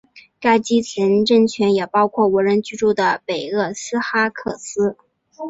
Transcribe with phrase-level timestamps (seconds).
[0.39, 4.97] 该基层政权也包括无人居住的北厄勒哈克斯。